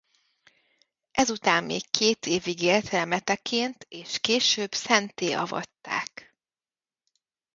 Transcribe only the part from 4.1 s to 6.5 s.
később szentté avatták.